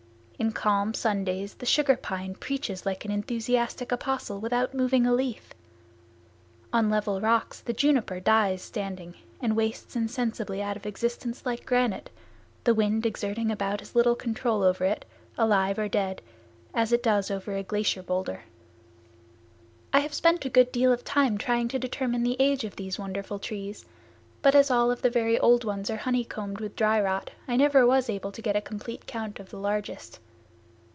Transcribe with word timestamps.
In 0.41 0.53
calm, 0.53 0.95
sun 0.95 1.23
days 1.23 1.53
the 1.53 1.67
sugar 1.67 1.95
pine 1.95 2.33
preaches 2.33 2.83
like 2.83 3.05
an 3.05 3.11
enthusiastic 3.11 3.91
apostle 3.91 4.39
without 4.39 4.73
moving 4.73 5.05
a 5.05 5.13
leaf. 5.13 5.53
On 6.73 6.89
level 6.89 7.21
rocks 7.21 7.59
the 7.61 7.73
juniper 7.73 8.19
dies 8.19 8.59
standing 8.63 9.13
and 9.39 9.55
wastes 9.55 9.95
insensibly 9.95 10.59
out 10.59 10.75
of 10.75 10.87
existence 10.87 11.45
like 11.45 11.63
granite, 11.63 12.09
the 12.63 12.73
wind 12.73 13.05
exerting 13.05 13.51
about 13.51 13.83
as 13.83 13.93
little 13.95 14.15
control 14.15 14.63
over 14.63 14.83
it, 14.83 15.05
alive 15.37 15.77
or 15.77 15.87
dead, 15.87 16.23
as 16.73 16.91
is 16.91 17.01
does 17.01 17.29
over 17.29 17.55
a 17.55 17.61
glacier 17.61 18.01
boulder. 18.01 18.41
I 19.93 19.99
have 19.99 20.11
spent 20.15 20.43
a 20.43 20.49
good 20.49 20.71
deal 20.71 20.91
of 20.91 21.03
time 21.03 21.37
trying 21.37 21.67
to 21.67 21.77
determine 21.77 22.23
the 22.23 22.37
age 22.39 22.63
of 22.63 22.77
these 22.77 22.97
wonderful 22.97 23.37
trees, 23.37 23.85
but 24.41 24.55
as 24.55 24.71
all 24.71 24.89
of 24.89 25.03
the 25.03 25.11
very 25.11 25.37
old 25.39 25.63
ones 25.65 25.91
are 25.91 25.97
honey 25.97 26.23
combed 26.25 26.59
with 26.61 26.75
dry 26.75 26.99
rot 26.99 27.29
I 27.47 27.57
never 27.57 27.85
was 27.85 28.09
able 28.09 28.31
to 28.31 28.41
get 28.41 28.55
a 28.55 28.61
complete 28.61 29.05
count 29.05 29.39
of 29.39 29.51
the 29.51 29.59
largest. 29.59 30.17